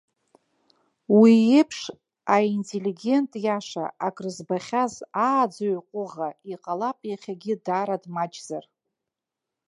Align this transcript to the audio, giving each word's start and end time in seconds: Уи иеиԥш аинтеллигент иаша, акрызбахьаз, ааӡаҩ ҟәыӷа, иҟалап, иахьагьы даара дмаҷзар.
Уи 1.19 1.33
иеиԥш 1.41 1.79
аинтеллигент 2.35 3.31
иаша, 3.45 3.85
акрызбахьаз, 4.07 4.93
ааӡаҩ 5.25 5.75
ҟәыӷа, 5.89 6.29
иҟалап, 6.53 6.97
иахьагьы 7.09 7.53
даара 7.65 7.97
дмаҷзар. 8.03 8.65